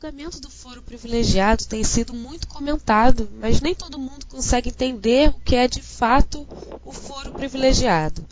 julgamento 0.00 0.40
do 0.40 0.48
foro 0.48 0.80
privilegiado 0.80 1.66
tem 1.68 1.82
sido 1.82 2.14
muito 2.14 2.46
comentado, 2.46 3.28
mas 3.40 3.60
nem 3.60 3.74
todo 3.74 3.98
mundo 3.98 4.26
consegue 4.30 4.68
entender 4.68 5.30
o 5.30 5.40
que 5.44 5.56
é 5.56 5.66
de 5.66 5.82
fato 5.82 6.46
o 6.86 6.92
foro 6.92 7.32
privilegiado. 7.32 8.22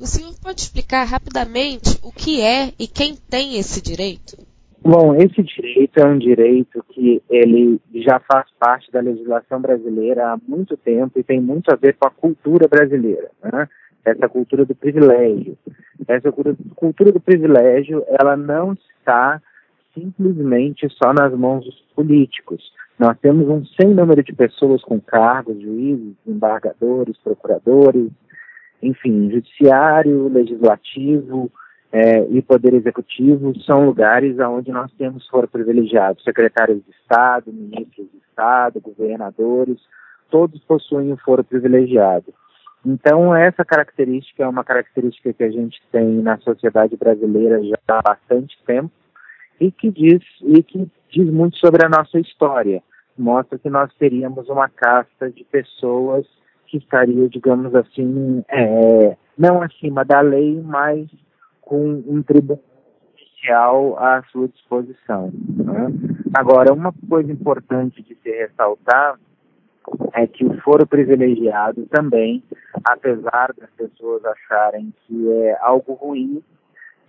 O 0.00 0.04
senhor 0.04 0.34
pode 0.42 0.62
explicar 0.62 1.04
rapidamente 1.04 1.96
o 2.02 2.10
que 2.10 2.40
é 2.40 2.72
e 2.76 2.88
quem 2.88 3.14
tem 3.14 3.56
esse 3.56 3.80
direito? 3.80 4.36
Bom, 4.82 5.14
esse 5.14 5.40
direito 5.44 6.00
é 6.00 6.04
um 6.04 6.18
direito 6.18 6.84
que 6.88 7.22
ele 7.30 7.80
já 7.94 8.18
faz 8.18 8.48
parte 8.58 8.90
da 8.90 8.98
legislação 8.98 9.60
brasileira 9.60 10.32
há 10.32 10.38
muito 10.48 10.76
tempo 10.76 11.20
e 11.20 11.22
tem 11.22 11.40
muito 11.40 11.70
a 11.70 11.76
ver 11.76 11.94
com 11.94 12.08
a 12.08 12.10
cultura 12.10 12.66
brasileira, 12.66 13.30
né? 13.44 13.68
Essa 14.04 14.28
cultura 14.28 14.64
do 14.64 14.74
privilégio. 14.74 15.56
Essa 16.08 16.32
cultura 16.32 17.12
do 17.12 17.20
privilégio, 17.20 18.04
ela 18.08 18.36
não 18.36 18.72
está 18.72 19.40
simplesmente 19.94 20.88
só 20.90 21.12
nas 21.12 21.32
mãos 21.32 21.64
dos 21.64 21.80
políticos. 21.94 22.72
Nós 22.98 23.18
temos 23.18 23.48
um 23.48 23.64
sem 23.64 23.88
número 23.88 24.22
de 24.22 24.32
pessoas 24.32 24.82
com 24.82 25.00
cargos, 25.00 25.60
juízes, 25.60 26.14
embargadores, 26.26 27.16
procuradores, 27.18 28.10
enfim, 28.82 29.30
judiciário, 29.30 30.28
legislativo 30.28 31.50
é, 31.92 32.24
e 32.30 32.40
poder 32.42 32.74
executivo 32.74 33.58
são 33.60 33.86
lugares 33.86 34.38
onde 34.38 34.70
nós 34.70 34.90
temos 34.92 35.26
foro 35.28 35.46
privilegiado. 35.46 36.20
Secretários 36.22 36.82
de 36.84 36.90
Estado, 36.90 37.52
ministros 37.52 38.08
de 38.10 38.18
Estado, 38.28 38.80
governadores, 38.80 39.78
todos 40.30 40.60
possuem 40.64 41.12
um 41.12 41.16
foro 41.18 41.44
privilegiado. 41.44 42.32
Então, 42.84 43.34
essa 43.34 43.64
característica 43.64 44.42
é 44.42 44.48
uma 44.48 44.64
característica 44.64 45.32
que 45.32 45.44
a 45.44 45.50
gente 45.50 45.80
tem 45.92 46.22
na 46.22 46.38
sociedade 46.38 46.96
brasileira 46.96 47.62
já 47.62 47.76
há 47.88 48.02
bastante 48.02 48.58
tempo 48.66 48.90
e 49.62 49.70
que 49.70 49.90
diz, 49.92 50.22
e 50.42 50.60
que 50.62 50.90
diz 51.08 51.30
muito 51.30 51.56
sobre 51.58 51.86
a 51.86 51.88
nossa 51.88 52.18
história. 52.18 52.82
Mostra 53.16 53.58
que 53.58 53.70
nós 53.70 53.94
teríamos 53.94 54.48
uma 54.48 54.68
casta 54.68 55.30
de 55.30 55.44
pessoas 55.44 56.26
que 56.66 56.78
estaria, 56.78 57.28
digamos 57.28 57.72
assim, 57.74 58.42
é, 58.48 59.16
não 59.38 59.62
acima 59.62 60.04
da 60.04 60.20
lei, 60.20 60.60
mas 60.60 61.08
com 61.60 62.02
um 62.08 62.22
tribunal 62.22 62.60
judicial 63.16 63.98
à 63.98 64.22
sua 64.32 64.48
disposição. 64.48 65.30
Né? 65.32 65.92
Agora, 66.34 66.72
uma 66.72 66.92
coisa 67.08 67.30
importante 67.30 68.02
de 68.02 68.16
se 68.16 68.30
ressaltar 68.30 69.16
é 70.14 70.26
que 70.26 70.44
o 70.44 70.60
foro 70.62 70.86
privilegiado 70.86 71.86
também, 71.86 72.42
apesar 72.84 73.52
das 73.56 73.70
pessoas 73.76 74.24
acharem 74.24 74.92
que 75.06 75.30
é 75.30 75.56
algo 75.60 75.92
ruim, 75.94 76.42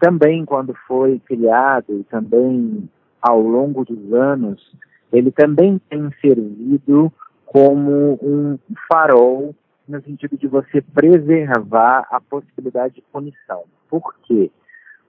também 0.03 0.43
quando 0.43 0.75
foi 0.85 1.17
criado 1.19 1.97
e 1.97 2.03
também 2.03 2.89
ao 3.21 3.39
longo 3.39 3.85
dos 3.85 4.13
anos, 4.13 4.75
ele 5.13 5.31
também 5.31 5.79
tem 5.89 6.11
servido 6.19 7.09
como 7.45 8.19
um 8.21 8.59
farol 8.91 9.55
no 9.87 10.01
sentido 10.01 10.37
de 10.37 10.45
você 10.45 10.81
preservar 10.81 12.05
a 12.11 12.19
possibilidade 12.19 12.95
de 12.95 13.01
punição. 13.13 13.63
Por 13.89 14.13
quê? 14.23 14.51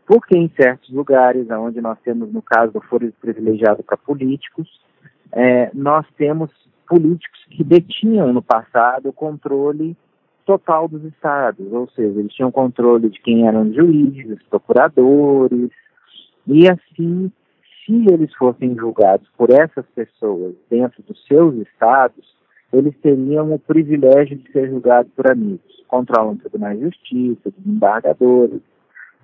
Porque 0.06 0.38
em 0.38 0.48
certos 0.50 0.90
lugares, 0.90 1.50
onde 1.50 1.80
nós 1.80 1.98
temos, 2.04 2.32
no 2.32 2.40
caso 2.40 2.72
do 2.72 2.80
foro 2.82 3.12
privilegiado 3.20 3.82
para 3.82 3.96
políticos, 3.96 4.80
é, 5.32 5.72
nós 5.74 6.06
temos 6.16 6.52
políticos 6.86 7.44
que 7.50 7.64
detinham 7.64 8.32
no 8.32 8.42
passado 8.42 9.08
o 9.08 9.12
controle 9.12 9.96
total 10.44 10.88
dos 10.88 11.04
estados, 11.04 11.72
ou 11.72 11.88
seja, 11.90 12.18
eles 12.18 12.32
tinham 12.32 12.50
controle 12.50 13.08
de 13.08 13.20
quem 13.20 13.46
eram 13.46 13.72
juízes, 13.72 14.42
procuradores, 14.50 15.70
e 16.46 16.68
assim, 16.68 17.32
se 17.84 18.06
eles 18.12 18.32
fossem 18.34 18.74
julgados 18.76 19.28
por 19.36 19.50
essas 19.50 19.86
pessoas 19.94 20.54
dentro 20.70 21.02
dos 21.02 21.24
seus 21.26 21.54
estados, 21.56 22.34
eles 22.72 22.94
teriam 23.00 23.52
o 23.52 23.58
privilégio 23.58 24.36
de 24.36 24.50
ser 24.50 24.68
julgados 24.68 25.10
por 25.14 25.30
amigos, 25.30 25.84
controlam 25.88 26.36
tribunais 26.36 26.78
de 26.78 26.84
justiça, 26.86 27.52
desembargadores. 27.56 28.60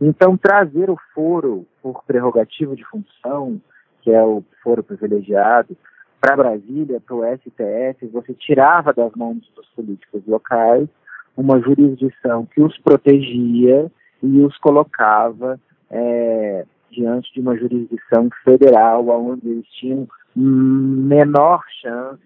Então, 0.00 0.36
trazer 0.36 0.88
o 0.88 0.96
foro 1.14 1.66
por 1.82 2.02
prerrogativa 2.04 2.74
de 2.74 2.84
função, 2.84 3.60
que 4.02 4.10
é 4.10 4.22
o 4.22 4.42
foro 4.62 4.82
privilegiado, 4.82 5.76
para 6.20 6.36
Brasília, 6.36 7.00
para 7.00 7.16
o 7.16 7.24
STF, 7.24 8.06
você 8.12 8.34
tirava 8.34 8.92
das 8.92 9.12
mãos 9.14 9.38
dos 9.54 9.66
políticos 9.70 10.22
locais 10.26 10.88
uma 11.36 11.60
jurisdição 11.60 12.46
que 12.46 12.62
os 12.62 12.76
protegia 12.78 13.90
e 14.22 14.40
os 14.40 14.56
colocava 14.58 15.58
é, 15.90 16.64
diante 16.90 17.32
de 17.32 17.40
uma 17.40 17.56
jurisdição 17.56 18.28
federal, 18.44 19.08
onde 19.08 19.48
eles 19.48 19.66
tinham 19.68 20.08
menor 20.34 21.62
chance 21.80 22.22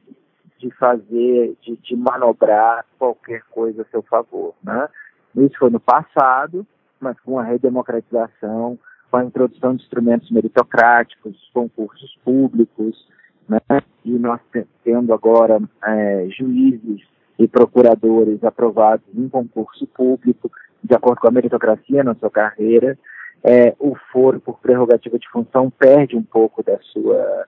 de 0.59 0.70
fazer, 0.72 1.56
de, 1.62 1.76
de 1.76 1.97
manobrar 1.97 2.84
qualquer 2.98 3.42
coisa 3.50 3.82
a 3.82 3.87
seu 3.87 4.03
favor. 4.03 4.54
Né? 4.62 4.88
Isso 5.36 5.59
foi 5.59 5.71
no 5.71 5.81
passado, 5.81 6.66
mas 7.00 7.19
com 7.21 7.38
a 7.38 7.42
redemocratização, 7.42 8.78
com 9.10 9.16
a 9.16 9.25
introdução 9.25 9.76
de 9.76 9.82
instrumentos 9.82 10.31
meritocráticos, 10.31 11.50
concursos 11.53 12.16
públicos, 12.25 13.06
né? 13.48 13.60
e 14.04 14.10
nós 14.19 14.41
tendo 14.82 15.12
agora 15.12 15.60
é, 15.82 16.26
juízes 16.31 17.03
e 17.39 17.49
procuradores 17.49 18.43
aprovados 18.45 19.06
em 19.15 19.28
concurso 19.28 19.87
público, 19.89 20.50
de 20.83 20.95
acordo 20.95 21.21
com 21.21 21.28
a 21.28 21.33
meritocracia 21.33 22.05
na 22.05 22.15
sua 22.15 22.31
carreira, 22.31 22.99
é, 23.43 23.75
o 23.78 23.95
foro 24.12 24.41
por 24.41 24.59
prerrogativa 24.59 25.19
de 25.19 25.28
função 25.28 25.71
perde 25.71 26.17
um 26.17 26.22
pouco 26.22 26.62
da 26.62 26.78
sua 26.93 27.47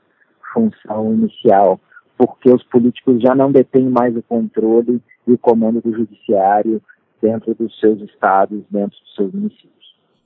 função 0.52 1.14
inicial, 1.14 1.80
porque 2.18 2.50
os 2.50 2.62
políticos 2.64 3.20
já 3.20 3.34
não 3.34 3.52
detêm 3.52 3.88
mais 3.88 4.16
o 4.16 4.22
controle 4.22 5.00
e 5.26 5.32
o 5.32 5.38
comando 5.38 5.80
do 5.80 5.92
judiciário 5.92 6.82
dentro 7.20 7.54
dos 7.54 7.78
seus 7.78 8.00
estados, 8.02 8.62
dentro 8.70 8.98
dos 8.98 9.14
seus 9.14 9.32
municípios. 9.32 9.76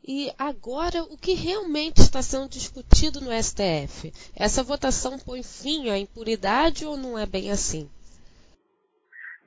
E 0.07 0.33
agora, 0.39 1.03
o 1.05 1.17
que 1.17 1.35
realmente 1.35 1.99
está 1.99 2.23
sendo 2.23 2.49
discutido 2.49 3.21
no 3.21 3.31
STF? 3.31 4.13
Essa 4.35 4.63
votação 4.63 5.19
põe 5.19 5.43
fim 5.43 5.89
à 5.91 5.99
impunidade 5.99 6.85
ou 6.85 6.97
não 6.97 7.19
é 7.19 7.27
bem 7.27 7.51
assim? 7.51 7.89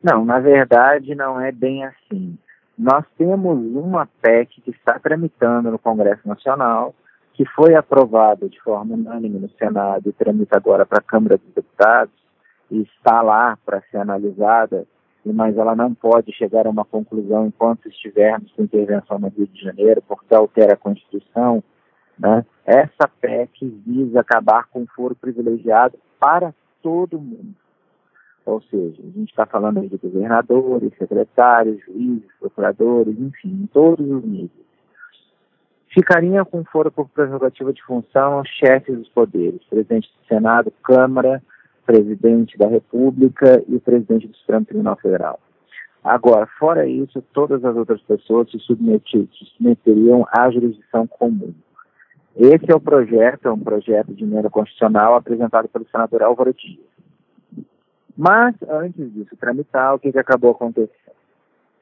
Não, 0.04 0.26
na 0.26 0.40
verdade 0.40 1.16
não 1.16 1.40
é 1.40 1.52
bem 1.52 1.86
assim. 1.86 2.38
Nós 2.78 3.06
temos 3.18 3.58
uma 3.76 4.08
PEC 4.22 4.62
que 4.62 4.72
está 4.72 5.00
tramitando 5.00 5.72
no 5.72 5.80
Congresso 5.80 6.28
Nacional, 6.28 6.94
que 7.34 7.46
foi 7.46 7.76
aprovada 7.76 8.50
de 8.50 8.60
forma 8.62 8.96
unânime 8.96 9.40
no 9.40 9.50
Senado 9.52 10.10
e 10.10 10.14
tramita 10.14 10.58
agora 10.58 10.86
para 10.86 11.00
a 11.00 11.04
Câmara 11.04 11.38
dos 11.38 11.54
Deputados 11.54 12.14
e 12.70 12.82
está 12.82 13.22
lá 13.22 13.58
para 13.66 13.82
ser 13.90 13.98
analisada, 13.98 14.86
mas 15.26 15.58
ela 15.58 15.76
não 15.76 15.94
pode 15.94 16.34
chegar 16.34 16.68
a 16.68 16.70
uma 16.70 16.84
conclusão 16.84 17.48
enquanto 17.48 17.88
estivermos 17.88 18.52
com 18.52 18.64
intervenção 18.64 19.18
no 19.20 19.30
Rio 19.30 19.48
de 19.48 19.62
Janeiro, 19.62 20.04
porque 20.06 20.36
altera 20.36 20.74
a 20.74 20.78
Constituição. 20.78 21.64
Né? 22.20 22.46
Essa 22.66 23.08
PEC 23.22 23.82
visa 23.86 24.20
acabar 24.20 24.68
com 24.68 24.84
o 24.84 24.88
foro 24.88 25.16
privilegiado 25.16 25.98
para 26.20 26.54
todo 26.82 27.20
mundo. 27.20 27.63
Ou 28.46 28.62
seja, 28.64 29.02
a 29.02 29.18
gente 29.18 29.30
está 29.30 29.46
falando 29.46 29.80
aí 29.80 29.88
de 29.88 29.98
governadores, 29.98 30.92
secretários, 30.98 31.80
juízes, 31.86 32.30
procuradores, 32.40 33.18
enfim, 33.18 33.70
todos 33.72 34.06
os 34.06 34.24
níveis. 34.24 34.64
Ficaria 35.94 36.44
com 36.44 36.64
foro 36.66 36.92
por 36.92 37.08
prerrogativa 37.08 37.72
de 37.72 37.82
função 37.84 38.44
chefes 38.46 38.98
dos 38.98 39.10
poderes, 39.10 39.64
presidente 39.70 40.10
do 40.10 40.28
Senado, 40.28 40.74
Câmara, 40.84 41.42
presidente 41.86 42.58
da 42.58 42.68
República 42.68 43.64
e 43.68 43.80
presidente 43.80 44.28
do 44.28 44.36
Supremo 44.38 44.66
Tribunal 44.66 44.98
Federal. 44.98 45.40
Agora, 46.04 46.48
fora 46.60 46.86
isso, 46.86 47.24
todas 47.34 47.64
as 47.64 47.76
outras 47.78 48.02
pessoas 48.02 48.50
se, 48.52 48.58
se 48.58 49.46
submeteriam 49.56 50.26
à 50.32 50.50
jurisdição 50.52 51.08
comum. 51.08 51.54
Esse 52.36 52.72
é 52.72 52.76
o 52.76 52.82
projeto, 52.82 53.48
é 53.48 53.52
um 53.52 53.60
projeto 53.60 54.14
de 54.14 54.24
emenda 54.24 54.50
constitucional 54.50 55.16
apresentado 55.16 55.70
pelo 55.70 55.88
senador 55.90 56.24
Álvaro 56.24 56.54
Dias. 56.54 56.93
Mas, 58.18 58.56
antes 58.70 59.12
disso 59.14 59.36
tramitar, 59.38 59.96
o 59.96 60.00
que, 60.00 60.12
que 60.12 60.20
acabou 60.20 60.52
acontecendo? 60.52 61.14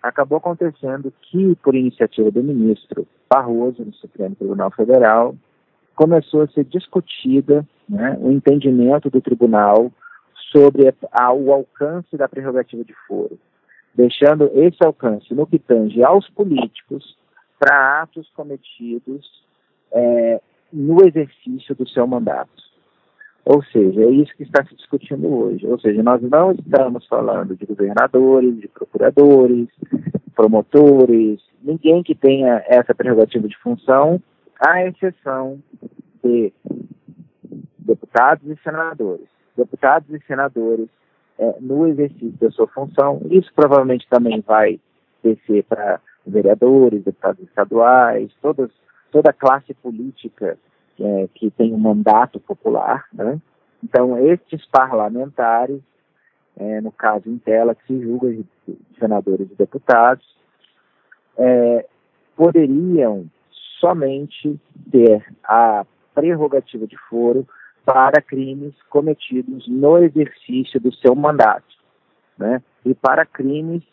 Acabou 0.02 0.38
acontecendo 0.38 1.14
que, 1.22 1.56
por 1.58 1.76
iniciativa 1.76 2.32
do 2.32 2.42
ministro 2.42 3.08
Barroso, 3.30 3.84
no 3.84 3.94
Supremo 3.94 4.36
Tribunal 4.36 4.72
Federal, 4.72 5.36
começou 5.96 6.42
a 6.42 6.48
ser 6.48 6.64
discutida 6.64 7.68
né, 7.88 8.18
o 8.20 8.32
entendimento 8.32 9.10
do 9.10 9.22
tribunal 9.22 9.92
sobre 10.52 10.94
a, 11.12 11.34
o 11.34 11.52
alcance 11.52 12.18
da 12.18 12.28
prerrogativa 12.28 12.84
de 12.84 12.94
foro, 13.08 13.38
deixando 13.94 14.50
esse 14.54 14.84
alcance 14.84 15.34
no 15.34 15.46
que 15.46 15.60
tange 15.60 16.04
aos 16.04 16.30
políticos 16.30 17.18
para 17.60 18.02
atos 18.02 18.30
cometidos 18.36 19.44
é, 19.92 20.42
no 20.72 21.06
exercício 21.06 21.76
do 21.76 21.88
seu 21.88 22.08
mandato. 22.08 22.71
Ou 23.44 23.64
seja, 23.64 24.02
é 24.04 24.10
isso 24.10 24.36
que 24.36 24.44
está 24.44 24.64
se 24.66 24.76
discutindo 24.76 25.28
hoje. 25.28 25.66
Ou 25.66 25.80
seja, 25.80 26.04
nós 26.04 26.22
não 26.22 26.52
estamos 26.52 27.06
falando 27.08 27.56
de 27.56 27.66
governadores, 27.66 28.60
de 28.60 28.68
procuradores, 28.68 29.68
promotores, 30.36 31.40
ninguém 31.62 32.04
que 32.04 32.16
tenha 32.16 32.64
essa 32.68 32.94
prerrogativa 32.94 33.48
de 33.48 33.58
função, 33.58 34.22
à 34.60 34.86
exceção 34.86 35.60
de 36.24 36.54
deputados 37.80 38.48
e 38.48 38.56
senadores. 38.64 39.28
Deputados 39.58 40.10
e 40.14 40.20
senadores, 40.26 40.88
é, 41.38 41.56
no 41.60 41.88
exercício 41.88 42.38
da 42.40 42.52
sua 42.52 42.68
função, 42.68 43.22
isso 43.30 43.52
provavelmente 43.56 44.08
também 44.10 44.42
vai 44.42 44.80
descer 45.24 45.64
para 45.64 46.00
vereadores, 46.26 47.04
deputados 47.04 47.44
estaduais, 47.44 48.32
todas, 48.42 48.70
toda 49.12 49.32
a 49.32 49.34
classe 49.34 49.74
política 49.74 50.58
é, 51.00 51.30
que 51.34 51.50
tem 51.52 51.74
um 51.74 51.78
mandato 51.78 52.40
popular. 52.40 53.06
Né? 53.14 53.40
Então, 53.84 54.18
estes 54.18 54.66
parlamentares, 54.68 55.82
é, 56.58 56.82
no 56.82 56.92
caso 56.92 57.30
em 57.30 57.38
tela, 57.38 57.76
que 57.76 57.86
se 57.88 58.02
julga 58.02 58.32
de 58.32 58.46
senadores 59.00 59.50
e 59.52 59.56
deputados, 59.56 60.26
é, 61.38 61.86
poderiam 62.36 63.26
somente 63.80 64.60
ter 64.92 65.26
a 65.44 65.86
prerrogativa 66.14 66.86
de 66.86 66.98
foro 67.10 67.48
para 67.84 68.22
crimes 68.22 68.76
cometidos 68.90 69.68
no 69.68 69.98
exercício 69.98 70.80
do 70.80 70.94
seu 70.94 71.16
mandato, 71.16 71.76
né? 72.38 72.62
E 72.86 72.94
para 72.94 73.26
crimes 73.26 73.84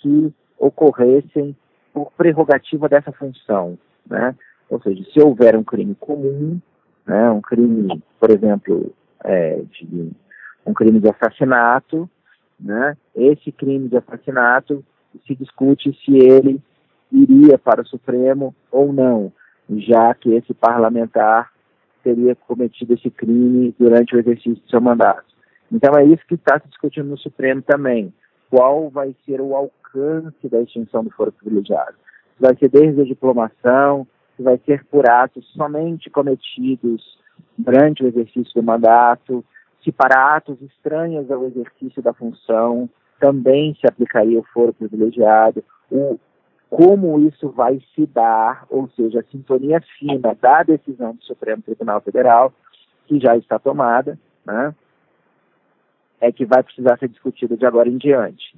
que 0.00 0.32
ocorressem 0.58 1.56
por 1.92 2.12
prerrogativa 2.12 2.88
dessa 2.88 3.10
função, 3.12 3.76
né? 4.06 4.36
Ou 4.70 4.80
seja, 4.82 5.04
se 5.12 5.20
houver 5.20 5.56
um 5.56 5.64
crime 5.64 5.94
comum, 5.94 6.60
né, 7.06 7.30
um 7.30 7.40
crime, 7.40 8.02
por 8.18 8.30
exemplo, 8.30 8.92
é, 9.22 9.62
de 9.70 10.10
um 10.66 10.72
crime 10.72 11.00
de 11.00 11.08
assassinato, 11.08 12.08
né? 12.58 12.96
Esse 13.14 13.52
crime 13.52 13.88
de 13.88 13.96
assassinato 13.96 14.84
se 15.26 15.34
discute 15.34 15.96
se 16.04 16.16
ele 16.16 16.60
iria 17.12 17.58
para 17.58 17.82
o 17.82 17.86
Supremo 17.86 18.54
ou 18.70 18.92
não, 18.92 19.32
já 19.68 20.14
que 20.14 20.32
esse 20.32 20.52
parlamentar 20.54 21.52
teria 22.02 22.34
cometido 22.34 22.94
esse 22.94 23.10
crime 23.10 23.74
durante 23.78 24.14
o 24.14 24.18
exercício 24.18 24.56
do 24.62 24.70
seu 24.70 24.80
mandato. 24.80 25.24
Então 25.70 25.94
é 25.96 26.04
isso 26.04 26.24
que 26.26 26.34
está 26.34 26.60
se 26.60 26.68
discutindo 26.68 27.08
no 27.08 27.18
Supremo 27.18 27.62
também. 27.62 28.12
Qual 28.50 28.90
vai 28.90 29.14
ser 29.24 29.40
o 29.40 29.54
alcance 29.54 30.48
da 30.48 30.60
extinção 30.60 31.02
do 31.02 31.10
foro 31.10 31.32
privilegiado? 31.32 31.94
Vai 32.38 32.56
ser 32.56 32.68
desde 32.68 33.00
a 33.00 33.04
diplomação, 33.04 34.06
se 34.36 34.42
vai 34.42 34.58
ser 34.64 34.84
por 34.86 35.08
atos 35.08 35.46
somente 35.52 36.10
cometidos 36.10 37.18
durante 37.56 38.02
o 38.02 38.06
exercício 38.08 38.52
do 38.54 38.62
mandato, 38.62 39.44
se 39.82 39.92
para 39.92 40.36
atos 40.36 40.60
estranhos 40.62 41.30
ao 41.30 41.44
exercício 41.46 42.02
da 42.02 42.12
função 42.12 42.88
também 43.20 43.74
se 43.80 43.86
aplicaria 43.86 44.38
o 44.38 44.46
foro 44.52 44.72
privilegiado, 44.72 45.64
o, 45.90 46.18
como 46.68 47.20
isso 47.20 47.48
vai 47.50 47.80
se 47.94 48.06
dar, 48.06 48.66
ou 48.68 48.88
seja, 48.96 49.20
a 49.20 49.30
sintonia 49.30 49.80
fina 49.98 50.34
da 50.40 50.62
decisão 50.62 51.14
do 51.14 51.22
Supremo 51.24 51.62
Tribunal 51.62 52.00
Federal, 52.00 52.52
que 53.06 53.20
já 53.20 53.36
está 53.36 53.58
tomada, 53.58 54.18
né, 54.44 54.74
é 56.20 56.32
que 56.32 56.44
vai 56.44 56.62
precisar 56.62 56.98
ser 56.98 57.08
discutida 57.08 57.56
de 57.56 57.64
agora 57.64 57.88
em 57.88 57.96
diante. 57.96 58.56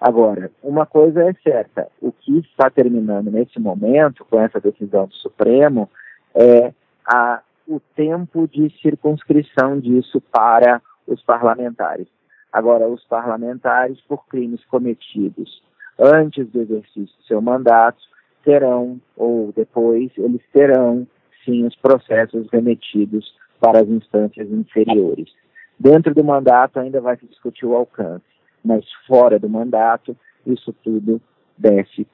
Agora, 0.00 0.50
uma 0.62 0.86
coisa 0.86 1.22
é 1.22 1.32
certa: 1.42 1.88
o 2.00 2.12
que 2.12 2.38
está 2.38 2.68
terminando 2.70 3.30
nesse 3.30 3.58
momento, 3.58 4.24
com 4.24 4.40
essa 4.40 4.60
decisão 4.60 5.06
do 5.06 5.14
Supremo, 5.14 5.88
é 6.34 6.72
a, 7.06 7.40
o 7.66 7.80
tempo 7.94 8.46
de 8.46 8.70
circunscrição 8.80 9.80
disso 9.80 10.20
para 10.20 10.82
os 11.06 11.22
parlamentares. 11.22 12.08
Agora, 12.52 12.88
os 12.88 13.04
parlamentares, 13.04 14.00
por 14.02 14.26
crimes 14.26 14.64
cometidos 14.66 15.62
antes 15.98 16.46
do 16.48 16.60
exercício 16.60 17.16
do 17.16 17.24
seu 17.26 17.40
mandato, 17.40 17.98
terão, 18.44 19.00
ou 19.16 19.52
depois, 19.54 20.10
eles 20.16 20.42
terão, 20.52 21.06
sim, 21.44 21.64
os 21.66 21.74
processos 21.76 22.46
remetidos 22.52 23.34
para 23.58 23.80
as 23.80 23.88
instâncias 23.88 24.48
inferiores. 24.50 25.30
Dentro 25.78 26.14
do 26.14 26.22
mandato 26.22 26.78
ainda 26.78 27.00
vai 27.00 27.16
se 27.16 27.26
discutir 27.26 27.66
o 27.66 27.74
alcance, 27.74 28.24
mas 28.66 28.84
fora 29.06 29.38
do 29.38 29.48
mandato, 29.48 30.16
isso 30.44 30.72
tudo 30.82 31.20
desce 31.56 32.06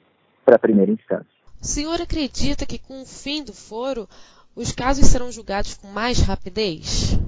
para 0.45 0.57
a 0.57 0.59
primeira 0.59 0.93
instância. 0.93 1.27
O 1.61 1.65
senhor 1.65 2.01
acredita 2.01 2.67
que 2.67 2.79
com 2.79 3.03
o 3.03 3.07
fim 3.07 3.43
do 3.43 3.53
foro, 3.53 4.07
os 4.55 4.73
casos 4.73 5.07
serão 5.07 5.33
julgados 5.33 5.77
com 5.77 5.87
mais 5.89 6.21
rapidez? 6.21 7.19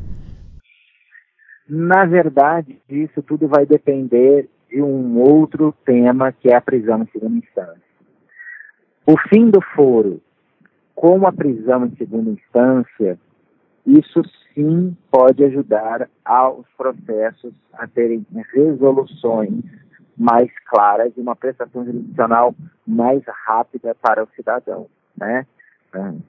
Na 1.68 2.04
verdade, 2.04 2.78
isso 2.88 3.22
tudo 3.22 3.48
vai 3.48 3.64
depender 3.64 4.50
de 4.68 4.82
um 4.82 5.18
outro 5.18 5.74
tema 5.84 6.32
que 6.32 6.50
é 6.50 6.56
a 6.56 6.60
prisão 6.60 7.02
em 7.02 7.06
segunda 7.06 7.38
instância. 7.38 7.82
O 9.06 9.16
fim 9.28 9.48
do 9.48 9.60
foro 9.74 10.20
com 10.94 11.26
a 11.26 11.32
prisão 11.32 11.86
em 11.86 11.96
segunda 11.96 12.30
instância, 12.30 13.18
isso 13.86 14.22
sim 14.54 14.96
pode 15.10 15.44
ajudar 15.44 16.08
aos 16.25 16.66
processos 16.76 17.52
a 17.72 17.86
terem 17.86 18.25
resoluções 18.52 19.62
mais 20.16 20.50
claras 20.66 21.12
e 21.16 21.20
uma 21.20 21.34
prestação 21.34 21.84
jurisdicional 21.84 22.54
mais 22.86 23.22
rápida 23.46 23.94
para 23.94 24.22
o 24.22 24.28
cidadão, 24.36 24.86
né? 25.16 25.46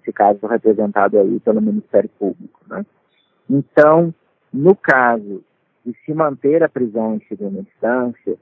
Esse 0.02 0.13
caso 0.13 0.46
representado 0.46 1.19
aí 1.19 1.40
pelo 1.40 1.62
Ministério 1.62 2.10
Público, 2.19 2.62
né? 2.68 2.86
Então, 3.50 4.13
no 4.52 4.75
caso 4.75 5.44
de 5.86 5.96
se 6.04 6.13
manter 6.13 6.63
a 6.63 6.69
prisão 6.69 7.16
em 7.16 7.22
segunda 7.28 7.60
instância, 7.60 8.36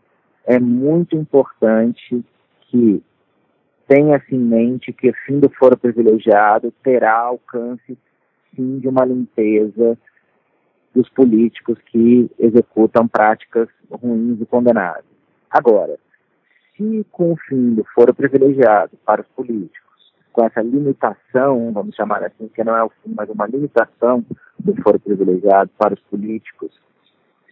é 0.46 0.60
muito 0.60 1.16
importante 1.16 2.24
que 2.62 3.04
tenha-se 3.88 4.36
em 4.36 4.40
mente 4.40 4.94
que 4.94 5.10
o 5.10 5.14
fim 5.26 5.40
do 5.40 5.50
foro 5.50 5.78
privilegiado 5.78 6.74
terá 6.84 7.18
alcance, 7.18 7.98
sim, 8.56 8.80
de 8.80 8.88
uma 8.88 9.06
limpeza 9.06 9.98
dos 10.94 11.10
políticos 11.10 11.78
que 11.88 12.30
executam 12.38 13.08
práticas 13.08 13.68
ruins 13.90 14.40
e 14.40 14.46
condenáveis. 14.46 15.06
Agora, 15.50 15.98
se 16.76 17.06
com 17.12 17.34
o 17.34 17.38
fim 17.38 17.76
do 17.76 17.84
foro 17.96 18.14
privilegiado 18.14 18.92
para 19.06 19.22
os 19.22 19.28
políticos, 19.30 19.84
com 20.32 20.46
essa 20.46 20.62
limitação, 20.62 21.72
vamos 21.72 21.96
chamar 21.96 22.24
assim, 22.24 22.48
que 22.48 22.64
não 22.64 22.76
é 22.76 22.84
o 22.84 22.90
fim, 22.90 23.14
mas 23.16 23.30
uma 23.30 23.46
limitação 23.46 24.26
do 24.60 24.76
foro 24.82 25.00
privilegiado 25.00 25.70
para 25.78 25.94
os 25.94 26.00
políticos, 26.02 26.72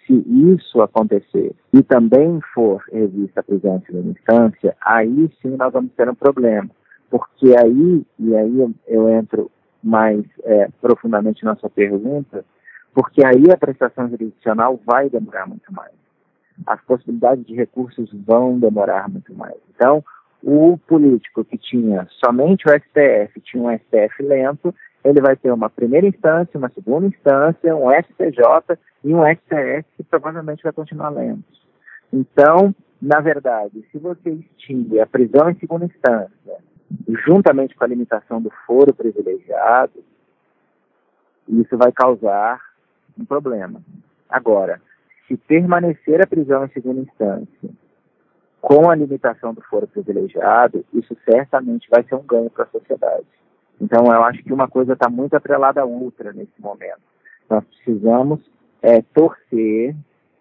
se 0.06 0.14
isso 0.54 0.82
acontecer 0.82 1.54
e 1.72 1.84
também 1.84 2.40
for 2.54 2.84
revista 2.92 3.40
a 3.40 3.44
prisão 3.44 3.78
em 3.78 3.86
segunda 3.86 4.10
instância, 4.10 4.76
aí 4.82 5.30
sim 5.42 5.56
nós 5.56 5.72
vamos 5.72 5.92
ter 5.94 6.10
um 6.10 6.16
problema. 6.16 6.70
Porque 7.10 7.56
aí, 7.56 8.06
e 8.18 8.36
aí 8.36 8.60
eu, 8.60 8.74
eu 8.88 9.10
entro 9.10 9.52
mais 9.84 10.24
é, 10.44 10.68
profundamente 10.82 11.44
na 11.44 11.56
sua 11.56 11.70
pergunta, 11.70 12.46
porque 12.94 13.26
aí 13.26 13.52
a 13.52 13.58
prestação 13.58 14.10
jurisdicional 14.10 14.80
vai 14.86 15.10
demorar 15.10 15.48
muito 15.48 15.72
mais. 15.74 15.92
As 16.68 16.82
possibilidades 16.82 17.46
de 17.46 17.56
recursos 17.56 18.10
vão 18.26 18.60
demorar 18.60 19.10
muito 19.10 19.34
mais. 19.34 19.56
Então, 19.74 20.04
o 20.44 20.78
político 20.88 21.46
que 21.46 21.58
tinha 21.58 22.08
somente 22.24 22.66
o 22.68 22.72
STF, 22.72 23.40
tinha 23.42 23.64
um 23.64 23.78
STF 23.78 24.24
lento, 24.24 24.74
ele 25.04 25.22
vai 25.22 25.36
ter 25.36 25.52
uma 25.52 25.70
primeira 25.70 26.08
instância, 26.08 26.58
uma 26.58 26.70
segunda 26.70 27.08
instância, 27.08 27.76
um 27.76 27.90
STJ 27.92 28.78
e 29.04 29.14
um 29.14 29.24
STF 29.24 29.86
que 29.98 30.04
provavelmente 30.04 30.64
vai 30.64 30.72
continuar 30.72 31.10
lento. 31.10 31.44
Então, 32.12 32.76
na 33.02 33.20
verdade, 33.20 33.84
se 33.92 33.98
você 33.98 34.30
extingue 34.30 35.00
a 35.00 35.08
prisão 35.08 35.50
em 35.50 35.56
segunda 35.56 35.86
instância, 35.86 36.58
juntamente 37.26 37.76
com 37.76 37.84
a 37.84 37.88
limitação 37.88 38.42
do 38.42 38.52
foro 38.66 38.94
privilegiado, 38.94 40.04
isso 41.48 41.78
vai 41.78 41.92
causar 41.92 42.62
um 43.18 43.26
problema. 43.26 43.82
Agora, 44.30 44.82
se 45.28 45.36
permanecer 45.38 46.22
a 46.22 46.28
prisão 46.28 46.66
em 46.66 46.70
segunda 46.70 47.02
instância 47.02 47.70
com 48.62 48.90
a 48.90 48.96
limitação 48.96 49.54
do 49.54 49.62
foro 49.62 49.88
privilegiado, 49.88 50.86
isso 50.94 51.18
certamente 51.28 51.90
vai 51.90 52.04
ser 52.04 52.16
um 52.16 52.24
ganho 52.24 52.50
para 52.50 52.66
a 52.66 52.68
sociedade. 52.68 53.26
Então, 53.82 54.06
eu 54.06 54.24
acho 54.24 54.44
que 54.44 54.54
uma 54.54 54.68
coisa 54.68 54.94
está 54.94 55.10
muito 55.10 55.36
atrelada 55.36 55.82
à 55.82 55.86
outra 55.86 56.32
nesse 56.32 56.62
momento. 56.62 57.02
Nós 57.50 57.64
precisamos 57.66 58.40
é, 58.82 59.02
torcer 59.02 59.96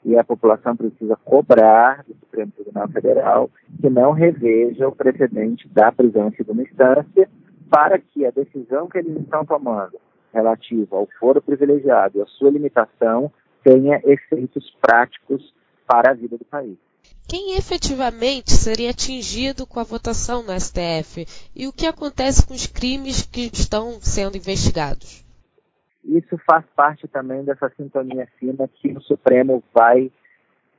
e 0.04 0.16
a 0.16 0.24
população 0.24 0.76
precisa 0.76 1.16
cobrar 1.16 2.04
do 2.06 2.14
Supremo 2.14 2.52
Tribunal 2.52 2.88
Federal 2.88 3.50
que 3.80 3.90
não 3.90 4.12
reveja 4.12 4.88
o 4.88 4.94
precedente 4.94 5.68
da 5.68 5.92
prisão 5.92 6.28
em 6.28 6.36
segunda 6.36 6.62
instância 6.62 7.28
para 7.70 7.98
que 7.98 8.24
a 8.26 8.30
decisão 8.30 8.88
que 8.88 8.98
eles 8.98 9.16
estão 9.20 9.44
tomando 9.44 9.98
relativa 10.32 10.96
ao 10.96 11.08
foro 11.18 11.42
privilegiado 11.42 12.18
e 12.18 12.22
à 12.22 12.26
sua 12.26 12.50
limitação 12.50 13.30
tenha 13.62 14.00
efeitos 14.04 14.74
práticos 14.80 15.54
para 15.86 16.10
a 16.10 16.14
vida 16.14 16.38
do 16.38 16.44
país. 16.44 16.78
Quem 17.28 17.56
efetivamente 17.56 18.52
seria 18.52 18.90
atingido 18.90 19.66
com 19.66 19.78
a 19.78 19.84
votação 19.84 20.42
no 20.42 20.52
STF? 20.58 21.26
E 21.54 21.68
o 21.68 21.72
que 21.72 21.86
acontece 21.86 22.46
com 22.46 22.54
os 22.54 22.66
crimes 22.66 23.22
que 23.22 23.50
estão 23.52 24.00
sendo 24.00 24.36
investigados? 24.36 25.24
Isso 26.04 26.38
faz 26.38 26.64
parte 26.74 27.06
também 27.08 27.44
dessa 27.44 27.70
sintonia 27.76 28.26
fina 28.38 28.68
que 28.68 28.92
o 28.92 29.00
Supremo 29.02 29.62
vai 29.74 30.10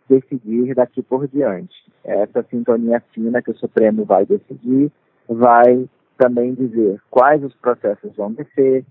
decidir 0.09 0.73
daqui 0.75 1.01
por 1.01 1.27
diante. 1.27 1.75
Essa 2.03 2.43
sintonia 2.43 3.01
fina 3.13 3.41
que 3.41 3.51
o 3.51 3.57
Supremo 3.57 4.03
vai 4.03 4.25
decidir 4.25 4.91
vai 5.27 5.87
também 6.17 6.53
dizer 6.53 7.01
quais 7.09 7.43
os 7.43 7.53
processos 7.55 8.15
vão 8.15 8.31
descer, 8.31 8.83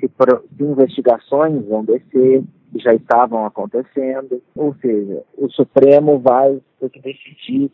se, 0.00 0.08
se 0.08 0.62
investigações 0.62 1.64
vão 1.66 1.84
descer, 1.84 2.42
que 2.72 2.78
já 2.80 2.92
estavam 2.92 3.46
acontecendo, 3.46 4.42
ou 4.54 4.74
seja, 4.74 5.22
o 5.38 5.48
Supremo 5.48 6.18
vai 6.18 6.60
ter 6.80 6.90
que 6.90 7.00
decidir 7.00 7.70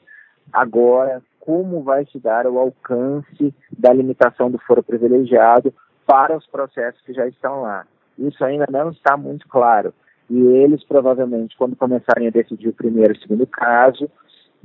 agora 0.53 1.23
como 1.41 1.83
vai 1.83 2.05
se 2.07 2.19
dar 2.19 2.47
o 2.47 2.59
alcance 2.59 3.55
da 3.77 3.93
limitação 3.93 4.51
do 4.51 4.59
foro 4.59 4.83
privilegiado 4.83 5.73
para 6.07 6.37
os 6.37 6.47
processos 6.47 7.01
que 7.01 7.15
já 7.15 7.27
estão 7.27 7.63
lá. 7.63 7.87
Isso 8.21 8.45
ainda 8.45 8.67
não 8.71 8.91
está 8.91 9.17
muito 9.17 9.49
claro. 9.49 9.93
E 10.29 10.39
eles, 10.39 10.85
provavelmente, 10.85 11.57
quando 11.57 11.75
começarem 11.75 12.29
a 12.29 12.31
decidir 12.31 12.69
o 12.69 12.73
primeiro 12.73 13.15
e 13.15 13.17
o 13.17 13.21
segundo 13.21 13.47
caso, 13.47 14.09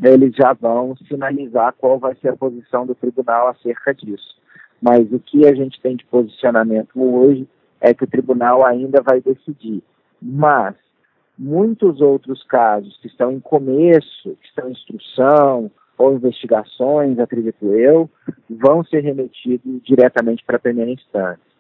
eles 0.02 0.36
já 0.36 0.54
vão 0.54 0.96
sinalizar 1.08 1.74
qual 1.78 1.98
vai 1.98 2.14
ser 2.16 2.30
a 2.30 2.38
posição 2.38 2.86
do 2.86 2.94
tribunal 2.94 3.48
acerca 3.48 3.94
disso. 3.94 4.36
Mas 4.82 5.12
o 5.12 5.20
que 5.20 5.48
a 5.48 5.56
gente 5.56 5.82
tem 5.82 5.96
de 5.96 6.06
posicionamento 6.06 7.02
hoje 7.02 7.48
é 7.80 7.94
que 7.94 8.04
o 8.04 8.08
tribunal 8.08 8.66
ainda 8.66 9.02
vai 9.02 9.22
decidir. 9.22 9.82
Mas 10.22 10.76
muitos 11.38 12.02
outros 12.02 12.44
casos 12.44 12.98
que 13.02 13.08
estão 13.08 13.32
em 13.32 13.40
começo, 13.40 14.38
que 14.42 14.48
estão 14.48 14.68
em 14.68 14.74
instrução 14.74 15.72
ou 15.98 16.14
investigações, 16.14 17.18
acredito 17.20 17.74
eu, 17.74 18.10
vão 18.50 18.84
ser 18.84 19.00
remetidos 19.00 19.82
diretamente 19.84 20.44
para 20.46 20.58
a 20.58 20.60
primeira 20.60 20.92
instância. 20.92 21.55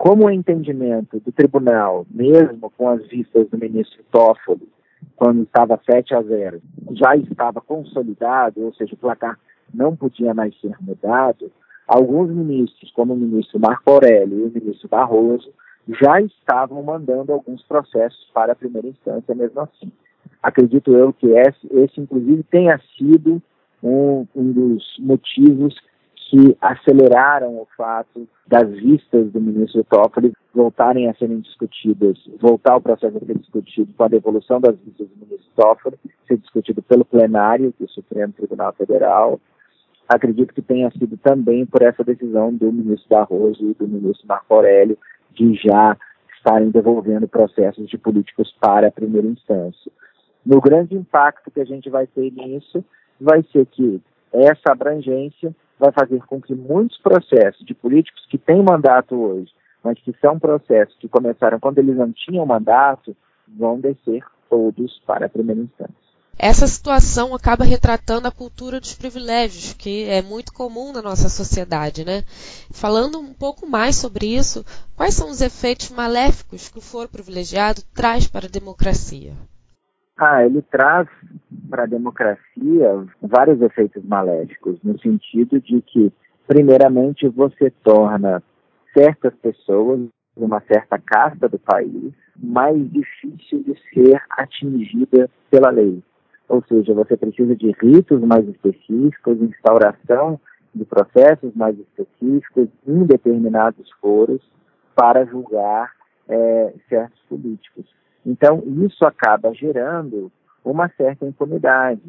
Como 0.00 0.24
o 0.24 0.30
entendimento 0.30 1.20
do 1.20 1.30
tribunal, 1.30 2.06
mesmo 2.10 2.70
com 2.70 2.88
as 2.88 3.06
vistas 3.06 3.46
do 3.50 3.58
ministro 3.58 4.02
Toffoli, 4.10 4.66
quando 5.14 5.42
estava 5.42 5.78
7 5.84 6.14
a 6.14 6.22
0, 6.22 6.62
já 6.92 7.14
estava 7.16 7.60
consolidado, 7.60 8.64
ou 8.64 8.72
seja, 8.72 8.94
o 8.94 8.96
placar 8.96 9.38
não 9.74 9.94
podia 9.94 10.32
mais 10.32 10.58
ser 10.58 10.74
mudado, 10.80 11.52
alguns 11.86 12.30
ministros, 12.30 12.90
como 12.92 13.12
o 13.12 13.16
ministro 13.16 13.60
Marco 13.60 13.90
Aurélio 13.90 14.38
e 14.38 14.44
o 14.44 14.50
ministro 14.50 14.88
Barroso, 14.88 15.52
já 15.86 16.18
estavam 16.22 16.82
mandando 16.82 17.34
alguns 17.34 17.62
processos 17.64 18.26
para 18.32 18.52
a 18.54 18.56
primeira 18.56 18.88
instância 18.88 19.34
mesmo 19.34 19.60
assim. 19.60 19.92
Acredito 20.42 20.96
eu 20.96 21.12
que 21.12 21.26
esse, 21.26 21.68
esse 21.74 22.00
inclusive, 22.00 22.42
tenha 22.44 22.80
sido 22.96 23.42
um, 23.82 24.26
um 24.34 24.50
dos 24.50 24.96
motivos 24.98 25.74
que 26.30 26.56
aceleraram 26.60 27.56
o 27.56 27.66
fato 27.76 28.28
das 28.46 28.70
vistas 28.70 29.32
do 29.32 29.40
ministro 29.40 29.82
Toffoli 29.82 30.32
voltarem 30.54 31.08
a 31.10 31.14
serem 31.14 31.40
discutidas, 31.40 32.18
voltar 32.40 32.76
o 32.76 32.80
processo 32.80 33.16
a 33.16 33.26
ser 33.26 33.36
discutido 33.36 33.92
com 33.94 34.04
a 34.04 34.08
devolução 34.08 34.60
das 34.60 34.78
vistas 34.78 35.08
do 35.08 35.26
ministro 35.26 35.50
Toffoli, 35.56 35.98
ser 36.28 36.36
discutido 36.38 36.82
pelo 36.82 37.04
plenário 37.04 37.74
do 37.80 37.88
Supremo 37.88 38.32
Tribunal 38.32 38.72
Federal. 38.74 39.40
Acredito 40.08 40.54
que 40.54 40.62
tenha 40.62 40.88
sido 40.92 41.16
também 41.16 41.66
por 41.66 41.82
essa 41.82 42.04
decisão 42.04 42.54
do 42.54 42.72
ministro 42.72 43.08
Barroso 43.08 43.68
e 43.68 43.74
do 43.74 43.88
ministro 43.88 44.28
Marco 44.28 44.54
Aurélio 44.54 44.96
de 45.32 45.54
já 45.54 45.96
estarem 46.36 46.70
devolvendo 46.70 47.26
processos 47.26 47.88
de 47.88 47.98
políticos 47.98 48.54
para 48.60 48.86
a 48.86 48.92
primeira 48.92 49.26
instância. 49.26 49.90
No 50.46 50.60
grande 50.60 50.94
impacto 50.94 51.50
que 51.50 51.60
a 51.60 51.66
gente 51.66 51.90
vai 51.90 52.06
ter 52.06 52.30
nisso 52.30 52.84
vai 53.20 53.42
ser 53.52 53.66
que 53.66 54.00
essa 54.32 54.70
abrangência 54.70 55.52
vai 55.80 55.90
fazer 55.90 56.20
com 56.26 56.40
que 56.40 56.54
muitos 56.54 56.98
processos 56.98 57.64
de 57.66 57.74
políticos 57.74 58.24
que 58.28 58.38
têm 58.38 58.62
mandato 58.62 59.16
hoje, 59.16 59.50
mas 59.82 59.98
que 59.98 60.14
são 60.20 60.38
processos 60.38 60.94
que 60.98 61.08
começaram 61.08 61.58
quando 61.58 61.78
eles 61.78 61.96
não 61.96 62.12
tinham 62.12 62.44
mandato, 62.44 63.16
vão 63.48 63.80
descer 63.80 64.22
todos 64.48 65.00
para 65.06 65.26
a 65.26 65.28
primeira 65.28 65.62
instância. 65.62 66.10
Essa 66.42 66.66
situação 66.66 67.34
acaba 67.34 67.64
retratando 67.64 68.26
a 68.26 68.32
cultura 68.32 68.80
dos 68.80 68.94
privilégios, 68.94 69.74
que 69.74 70.04
é 70.04 70.22
muito 70.22 70.54
comum 70.54 70.90
na 70.90 71.02
nossa 71.02 71.28
sociedade, 71.28 72.02
né? 72.02 72.24
Falando 72.70 73.18
um 73.18 73.34
pouco 73.34 73.66
mais 73.66 73.96
sobre 73.96 74.26
isso, 74.26 74.64
quais 74.96 75.14
são 75.14 75.28
os 75.28 75.42
efeitos 75.42 75.90
maléficos 75.90 76.68
que 76.68 76.78
o 76.78 76.82
foro 76.82 77.10
privilegiado 77.10 77.82
traz 77.94 78.26
para 78.26 78.46
a 78.46 78.50
democracia? 78.50 79.34
Ah, 80.22 80.44
ele 80.44 80.60
traz 80.60 81.08
para 81.70 81.84
a 81.84 81.86
democracia 81.86 83.06
vários 83.22 83.62
efeitos 83.62 84.04
maléficos, 84.04 84.78
no 84.84 84.98
sentido 85.00 85.58
de 85.58 85.80
que, 85.80 86.12
primeiramente, 86.46 87.26
você 87.26 87.70
torna 87.82 88.42
certas 88.92 89.32
pessoas, 89.36 89.98
uma 90.36 90.60
certa 90.70 90.98
casta 90.98 91.48
do 91.48 91.58
país, 91.58 92.12
mais 92.36 92.76
difícil 92.92 93.62
de 93.62 93.74
ser 93.94 94.22
atingida 94.32 95.30
pela 95.50 95.70
lei. 95.70 96.02
Ou 96.50 96.62
seja, 96.68 96.92
você 96.92 97.16
precisa 97.16 97.56
de 97.56 97.74
ritos 97.80 98.20
mais 98.20 98.46
específicos, 98.46 99.40
instauração 99.40 100.38
de 100.74 100.84
processos 100.84 101.54
mais 101.54 101.78
específicos 101.78 102.68
em 102.86 103.06
determinados 103.06 103.90
foros 104.02 104.42
para 104.94 105.24
julgar 105.24 105.92
é, 106.28 106.74
certos 106.90 107.18
políticos. 107.26 107.86
Então, 108.24 108.62
isso 108.84 109.04
acaba 109.04 109.52
gerando 109.54 110.30
uma 110.64 110.88
certa 110.96 111.24
impunidade, 111.24 112.02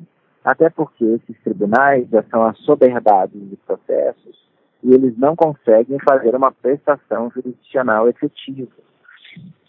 até 0.44 0.70
porque 0.70 1.06
esses 1.06 1.42
tribunais 1.44 2.08
já 2.10 2.24
são 2.24 2.44
assoberbados 2.44 3.50
de 3.50 3.56
processos 3.58 4.42
e 4.84 4.94
eles 4.94 5.18
não 5.18 5.36
conseguem 5.36 5.98
fazer 6.00 6.36
uma 6.36 6.52
prestação 6.52 7.30
jurisdicional 7.32 8.10
efetiva. 8.10 8.72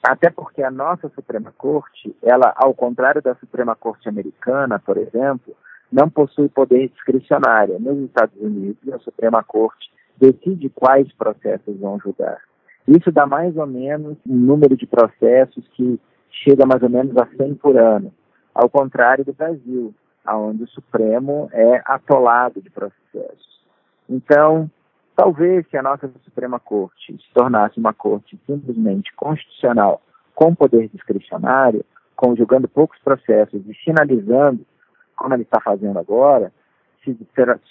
Até 0.02 0.30
porque 0.30 0.62
a 0.62 0.70
nossa 0.70 1.08
Suprema 1.10 1.52
Corte, 1.56 2.16
ela, 2.22 2.52
ao 2.56 2.74
contrário 2.74 3.22
da 3.22 3.36
Suprema 3.36 3.76
Corte 3.76 4.08
americana, 4.08 4.80
por 4.80 4.96
exemplo, 4.96 5.54
não 5.92 6.10
possui 6.10 6.48
poder 6.48 6.88
discricionário. 6.88 7.78
Nos 7.78 7.98
Estados 7.98 8.34
Unidos, 8.40 8.92
a 8.92 8.98
Suprema 8.98 9.44
Corte 9.44 9.92
decide 10.16 10.68
quais 10.70 11.12
processos 11.12 11.78
vão 11.78 12.00
julgar. 12.00 12.40
Isso 12.88 13.12
dá 13.12 13.26
mais 13.26 13.56
ou 13.56 13.66
menos 13.66 14.16
um 14.26 14.34
número 14.34 14.76
de 14.76 14.86
processos 14.86 15.64
que 15.74 16.00
chega 16.32 16.66
mais 16.66 16.82
ou 16.82 16.90
menos 16.90 17.16
a 17.16 17.26
100 17.26 17.54
por 17.54 17.76
ano, 17.76 18.12
ao 18.54 18.68
contrário 18.68 19.24
do 19.24 19.32
Brasil, 19.32 19.94
onde 20.28 20.64
o 20.64 20.68
Supremo 20.68 21.48
é 21.52 21.82
atolado 21.84 22.60
de 22.60 22.70
processos. 22.70 23.60
Então, 24.08 24.70
talvez 25.16 25.66
se 25.68 25.76
a 25.76 25.82
nossa 25.82 26.10
Suprema 26.24 26.58
Corte 26.58 27.12
se 27.12 27.34
tornasse 27.34 27.78
uma 27.78 27.92
corte 27.92 28.38
simplesmente 28.46 29.12
constitucional 29.14 30.00
com 30.34 30.54
poder 30.54 30.88
discricionário, 30.88 31.84
conjugando 32.16 32.68
poucos 32.68 32.98
processos 33.00 33.62
e 33.66 33.74
finalizando, 33.74 34.64
como 35.16 35.34
ele 35.34 35.42
está 35.42 35.60
fazendo 35.60 35.98
agora, 35.98 36.52
se, 37.04 37.16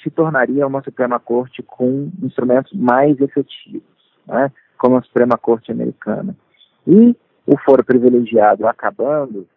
se 0.04 0.10
tornaria 0.10 0.68
uma 0.68 0.84
Suprema 0.84 1.20
Corte 1.20 1.64
com 1.64 2.12
instrumentos 2.22 2.74
mais 2.74 3.20
efetivos, 3.20 3.84
né, 4.28 4.52
como 4.78 4.98
a 4.98 5.02
Suprema 5.02 5.38
Corte 5.38 5.72
americana. 5.72 6.36
E 6.86 7.16
o 7.46 7.58
foro 7.58 7.84
privilegiado 7.84 8.68
acabando, 8.68 9.48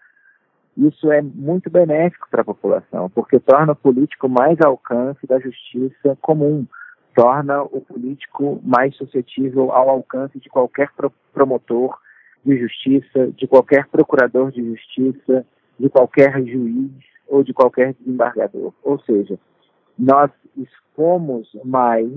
isso 0.76 1.10
é 1.12 1.22
muito 1.22 1.70
benéfico 1.70 2.26
para 2.30 2.40
a 2.42 2.44
população, 2.44 3.08
porque 3.10 3.38
torna 3.38 3.72
o 3.72 3.76
político 3.76 4.28
mais 4.28 4.60
alcance 4.60 5.24
da 5.26 5.38
justiça 5.38 6.18
comum, 6.20 6.66
torna 7.14 7.62
o 7.62 7.80
político 7.80 8.60
mais 8.64 8.96
suscetível 8.96 9.70
ao 9.70 9.88
alcance 9.88 10.38
de 10.40 10.48
qualquer 10.48 10.90
promotor 11.32 11.96
de 12.44 12.58
justiça, 12.58 13.28
de 13.36 13.46
qualquer 13.46 13.86
procurador 13.86 14.50
de 14.50 14.64
justiça, 14.64 15.46
de 15.78 15.88
qualquer 15.88 16.42
juiz 16.44 16.90
ou 17.28 17.44
de 17.44 17.54
qualquer 17.54 17.94
desembargador. 17.94 18.72
Ou 18.82 18.98
seja, 19.00 19.38
nós 19.96 20.30
expomos 20.56 21.48
mais 21.64 22.10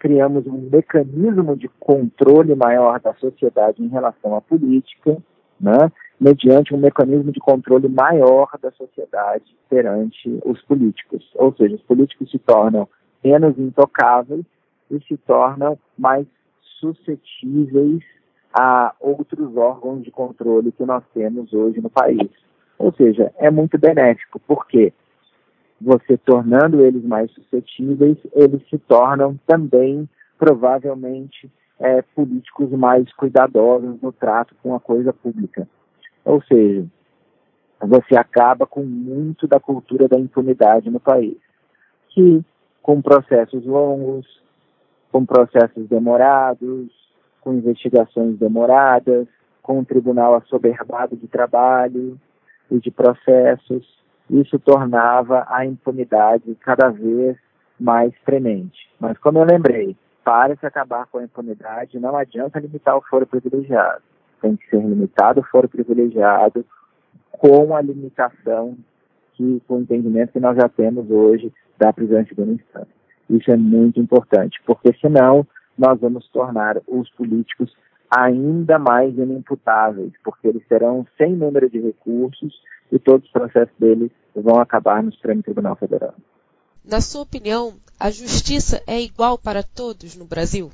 criamos 0.00 0.46
um 0.46 0.68
mecanismo 0.72 1.54
de 1.54 1.68
controle 1.78 2.54
maior 2.54 2.98
da 2.98 3.14
sociedade 3.14 3.84
em 3.84 3.88
relação 3.88 4.34
à 4.34 4.40
política, 4.40 5.16
né, 5.60 5.92
mediante 6.18 6.74
um 6.74 6.78
mecanismo 6.78 7.30
de 7.30 7.38
controle 7.38 7.86
maior 7.86 8.48
da 8.60 8.72
sociedade 8.72 9.44
perante 9.68 10.40
os 10.44 10.60
políticos. 10.62 11.30
Ou 11.34 11.54
seja, 11.54 11.76
os 11.76 11.82
políticos 11.82 12.30
se 12.30 12.38
tornam 12.38 12.88
menos 13.22 13.58
intocáveis 13.58 14.44
e 14.90 14.98
se 15.06 15.18
tornam 15.18 15.78
mais 15.98 16.26
suscetíveis 16.80 18.02
a 18.58 18.94
outros 18.98 19.54
órgãos 19.56 20.02
de 20.02 20.10
controle 20.10 20.72
que 20.72 20.84
nós 20.84 21.04
temos 21.14 21.52
hoje 21.52 21.80
no 21.80 21.90
país. 21.90 22.30
Ou 22.78 22.92
seja, 22.94 23.30
é 23.36 23.50
muito 23.50 23.78
benéfico, 23.78 24.40
porque 24.48 24.94
você 25.80 26.16
tornando 26.18 26.84
eles 26.84 27.02
mais 27.04 27.30
suscetíveis, 27.32 28.18
eles 28.34 28.60
se 28.68 28.78
tornam 28.78 29.38
também, 29.46 30.08
provavelmente, 30.38 31.50
é, 31.78 32.02
políticos 32.02 32.70
mais 32.72 33.10
cuidadosos 33.14 34.00
no 34.02 34.12
trato 34.12 34.54
com 34.62 34.74
a 34.74 34.80
coisa 34.80 35.12
pública. 35.12 35.66
Ou 36.24 36.42
seja, 36.42 36.86
você 37.80 38.16
acaba 38.16 38.66
com 38.66 38.82
muito 38.82 39.48
da 39.48 39.58
cultura 39.58 40.06
da 40.06 40.18
impunidade 40.18 40.90
no 40.90 41.00
país, 41.00 41.38
que 42.10 42.44
com 42.82 43.00
processos 43.00 43.64
longos, 43.64 44.26
com 45.10 45.24
processos 45.24 45.88
demorados, 45.88 46.90
com 47.40 47.54
investigações 47.54 48.38
demoradas, 48.38 49.26
com 49.62 49.78
um 49.78 49.84
tribunal 49.84 50.34
assoberbado 50.34 51.16
de 51.16 51.26
trabalho 51.26 52.18
e 52.70 52.78
de 52.78 52.90
processos, 52.90 53.99
isso 54.30 54.58
tornava 54.58 55.44
a 55.48 55.66
impunidade 55.66 56.56
cada 56.60 56.88
vez 56.88 57.36
mais 57.78 58.12
premente. 58.24 58.88
Mas 59.00 59.18
como 59.18 59.38
eu 59.38 59.44
lembrei, 59.44 59.96
para 60.24 60.54
se 60.56 60.64
acabar 60.64 61.06
com 61.06 61.18
a 61.18 61.24
impunidade, 61.24 61.98
não 61.98 62.16
adianta 62.16 62.60
limitar 62.60 62.96
o 62.96 63.02
foro 63.02 63.26
privilegiado. 63.26 64.02
Tem 64.40 64.56
que 64.56 64.68
ser 64.68 64.80
limitado 64.80 65.40
o 65.40 65.44
foro 65.44 65.68
privilegiado 65.68 66.64
com 67.32 67.74
a 67.74 67.80
limitação 67.80 68.76
que, 69.34 69.60
com 69.66 69.76
o 69.76 69.80
entendimento 69.80 70.32
que 70.32 70.40
nós 70.40 70.56
já 70.56 70.68
temos 70.68 71.10
hoje 71.10 71.52
da 71.78 71.92
prisão 71.92 72.20
em 72.20 72.26
segunda 72.26 72.52
instância. 72.52 72.94
Isso 73.28 73.50
é 73.50 73.56
muito 73.56 73.98
importante, 73.98 74.60
porque 74.66 74.92
senão 75.00 75.46
nós 75.76 75.98
vamos 76.00 76.28
tornar 76.28 76.76
os 76.86 77.08
políticos 77.10 77.74
ainda 78.10 78.78
mais 78.78 79.16
inimputáveis, 79.16 80.12
porque 80.22 80.48
eles 80.48 80.66
terão 80.68 81.06
sem 81.16 81.32
número 81.34 81.70
de 81.70 81.80
recursos 81.80 82.60
e 82.92 82.98
todos 82.98 83.26
os 83.26 83.32
processos 83.32 83.74
deles 83.78 84.10
vão 84.34 84.60
acabar 84.60 85.02
no 85.02 85.12
Supremo 85.12 85.42
Tribunal 85.42 85.76
Federal. 85.76 86.14
Na 86.84 87.00
sua 87.00 87.22
opinião, 87.22 87.74
a 87.98 88.10
justiça 88.10 88.82
é 88.86 89.00
igual 89.00 89.38
para 89.38 89.62
todos 89.62 90.16
no 90.16 90.24
Brasil? 90.24 90.70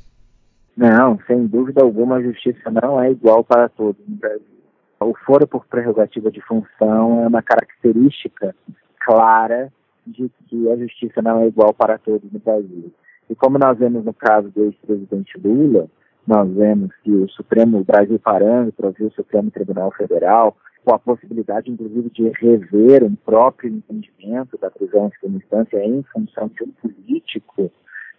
Não, 0.77 1.19
sem 1.27 1.47
dúvida 1.47 1.83
alguma, 1.83 2.17
a 2.17 2.23
justiça 2.23 2.71
não 2.71 3.01
é 3.01 3.11
igual 3.11 3.43
para 3.43 3.69
todos 3.69 4.01
no 4.07 4.17
Brasil. 4.17 4.57
O 5.01 5.15
foro 5.27 5.47
por 5.47 5.67
prerrogativa 5.67 6.31
de 6.31 6.41
função 6.43 7.25
é 7.25 7.27
uma 7.27 7.43
característica 7.43 8.55
clara 9.01 9.73
de 10.07 10.31
que 10.49 10.71
a 10.71 10.77
justiça 10.77 11.21
não 11.21 11.41
é 11.41 11.49
igual 11.49 11.75
para 11.75 11.99
todos 11.99 12.31
no 12.31 12.39
Brasil. 12.39 12.93
E 13.29 13.35
como 13.35 13.59
nós 13.59 13.77
vemos 13.79 14.05
no 14.05 14.15
caso 14.15 14.49
do 14.51 14.65
ex-presidente 14.65 15.39
Lula, 15.43 15.89
nós 16.27 16.49
vemos 16.53 16.91
que 17.03 17.11
o 17.11 17.29
Supremo, 17.29 17.85
Brasil 17.85 18.19
parâmetro, 18.19 18.95
o 19.01 19.11
Supremo 19.13 19.51
Tribunal 19.51 19.91
Federal, 19.93 20.57
com 20.87 20.95
a 20.95 21.01
possibilidade, 21.01 21.69
inclusive, 21.69 22.09
de 22.11 22.29
rever 22.29 23.03
um 23.03 23.17
próprio 23.17 23.69
entendimento 23.69 24.57
da 24.57 24.71
prisão 24.71 25.09
em 25.09 25.19
segunda 25.19 25.39
instância 25.39 25.85
em 25.85 26.01
função 26.13 26.47
de 26.47 26.63
um 26.63 26.71
político, 26.81 27.73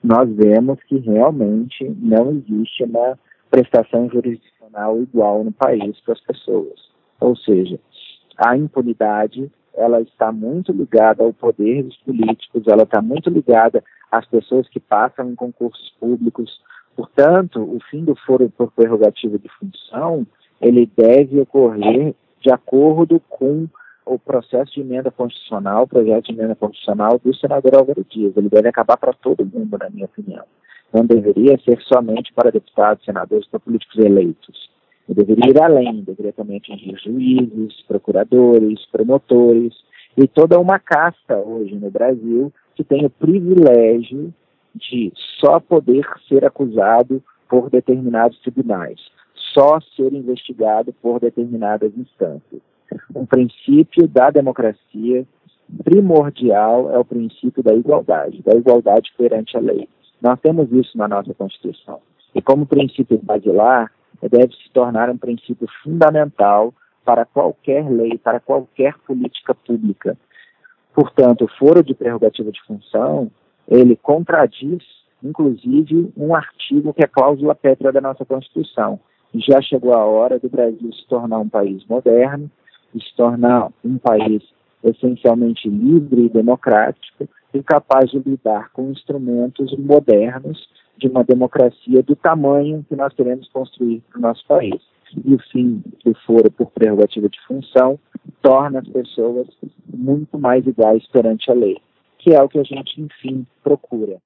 nós 0.04 0.30
vemos 0.36 0.78
que 0.84 0.98
realmente 0.98 1.90
não 1.98 2.32
existe 2.32 2.84
uma 2.84 3.18
prestação 3.50 4.10
jurisdicional 4.10 5.02
igual 5.02 5.46
no 5.46 5.52
país 5.54 5.98
para 6.02 6.14
as 6.14 6.20
pessoas. 6.20 6.92
Ou 7.22 7.38
seja, 7.38 7.80
a 8.38 8.58
impunidade 8.58 9.50
ela 9.74 10.02
está 10.02 10.30
muito 10.34 10.74
ligada 10.74 11.24
ao 11.24 11.32
poder 11.32 11.84
dos 11.84 11.96
políticos, 11.98 12.68
ela 12.68 12.84
está 12.84 13.02
muito 13.02 13.30
ligada 13.30 13.82
às 14.12 14.26
pessoas 14.26 14.68
que 14.68 14.80
passam 14.82 15.32
em 15.32 15.36
concursos 15.36 15.96
públicos. 16.02 16.62
Portanto, 16.98 17.62
o 17.62 17.80
fim 17.90 18.04
do 18.04 18.16
foro 18.26 18.52
por 18.58 18.74
prerrogativa 18.74 19.40
de 19.40 19.48
função, 19.58 20.28
ele 20.60 20.92
deve 20.98 21.40
ocorrer 21.40 22.14
de 22.42 22.52
acordo 22.52 23.20
com 23.30 23.68
o 24.06 24.18
processo 24.18 24.74
de 24.74 24.82
emenda 24.82 25.12
constitucional, 25.12 25.84
o 25.84 25.88
projeto 25.88 26.26
de 26.26 26.34
emenda 26.34 26.56
constitucional 26.56 27.20
do 27.24 27.36
senador 27.36 27.76
Álvaro 27.76 28.06
Dias. 28.10 28.36
Ele 28.38 28.50
deve 28.50 28.70
acabar 28.70 28.98
para 28.98 29.14
todo 29.14 29.46
mundo, 29.46 29.78
na 29.78 29.90
minha 29.90 30.06
opinião. 30.06 30.46
Não 30.94 31.06
deveria 31.06 31.58
ser 31.60 31.82
somente 31.82 32.32
para 32.34 32.52
deputados, 32.52 33.04
senadores, 33.04 33.48
para 33.48 33.60
políticos 33.60 33.98
eleitos. 33.98 34.70
Ele 35.08 35.24
deveria 35.24 35.52
ir 35.52 35.62
além, 35.62 36.04
deveria 36.04 36.34
também 36.34 36.58
atingir 36.58 36.98
juízes, 37.04 37.82
procuradores, 37.88 38.86
promotores 38.92 39.74
e 40.18 40.28
toda 40.28 40.60
uma 40.60 40.80
casta 40.80 41.38
hoje 41.38 41.76
no 41.76 41.92
Brasil 41.92 42.52
que 42.76 42.84
tem 42.84 43.06
o 43.06 43.10
privilégio 43.10 44.34
de 44.76 45.12
só 45.40 45.60
poder 45.60 46.06
ser 46.28 46.46
acusado 46.46 47.24
por 47.50 47.70
determinados 47.70 48.40
tribunais, 48.42 49.00
só 49.58 49.80
ser 49.96 50.14
investigado 50.14 50.94
por 51.02 51.20
determinadas 51.20 51.92
instâncias. 51.98 52.62
Um 53.16 53.26
princípio 53.26 54.08
da 54.08 54.30
democracia 54.30 55.26
primordial 55.84 56.92
é 56.92 57.00
o 57.00 57.04
princípio 57.04 57.64
da 57.64 57.74
igualdade, 57.74 58.44
da 58.44 58.54
igualdade 58.54 59.12
perante 59.18 59.58
a 59.58 59.60
lei. 59.60 59.90
Nós 60.22 60.40
temos 60.42 60.72
isso 60.72 60.96
na 60.96 61.08
nossa 61.08 61.34
Constituição. 61.34 62.00
E 62.36 62.42
como 62.42 62.68
princípio 62.68 63.20
basilar, 63.22 63.92
deve 64.22 64.54
se 64.54 64.70
tornar 64.72 65.10
um 65.10 65.18
princípio 65.18 65.68
fundamental 65.84 66.74
para 67.04 67.26
qualquer 67.26 67.90
lei, 67.90 68.18
para 68.18 68.40
qualquer 68.40 68.96
política 69.08 69.56
pública. 69.56 70.16
Portanto, 70.94 71.46
o 71.46 71.58
foro 71.58 71.84
de 71.84 71.96
prerrogativa 71.96 72.52
de 72.52 72.62
função, 72.64 73.32
ele 73.68 73.96
contradiz, 73.96 74.84
inclusive, 75.24 76.12
um 76.16 76.36
artigo 76.36 76.94
que 76.94 77.02
é 77.02 77.06
a 77.06 77.10
cláusula 77.10 77.56
pétrea 77.56 77.92
da 77.92 78.02
nossa 78.02 78.24
Constituição. 78.24 79.00
Já 79.46 79.62
chegou 79.62 79.94
a 79.94 80.06
hora 80.06 80.40
do 80.40 80.50
Brasil 80.50 80.92
se 80.94 81.06
tornar 81.08 81.40
um 81.40 81.50
país 81.50 81.86
moderno, 81.88 82.50
se 82.94 83.16
tornar 83.16 83.72
um 83.84 83.98
país 83.98 84.42
essencialmente 84.84 85.70
livre 85.70 86.26
e 86.26 86.30
democrático 86.30 87.28
e 87.54 87.64
capaz 87.64 88.10
de 88.12 88.20
lidar 88.20 88.72
com 88.72 88.92
instrumentos 88.92 89.76
modernos 89.78 90.68
de 90.98 91.08
uma 91.08 91.24
democracia 91.24 92.02
do 92.04 92.16
tamanho 92.16 92.86
que 92.88 92.96
nós 92.96 93.14
queremos 93.14 93.48
construir 93.50 94.02
para 94.10 94.20
o 94.20 94.22
nosso 94.22 94.46
país. 94.48 94.82
E 95.26 95.34
o 95.34 95.40
fim 95.52 95.82
do 96.04 96.14
foro 96.26 96.52
por 96.52 96.72
prerrogativa 96.72 97.30
de 97.30 97.40
função 97.48 98.00
torna 98.42 98.80
as 98.80 98.88
pessoas 98.88 99.48
muito 99.94 100.38
mais 100.38 100.66
iguais 100.66 101.06
perante 101.08 101.50
a 101.50 101.54
lei, 101.54 101.78
que 102.18 102.34
é 102.34 102.42
o 102.42 102.50
que 102.50 102.60
a 102.60 102.64
gente, 102.64 103.02
enfim, 103.02 103.46
procura. 103.64 104.18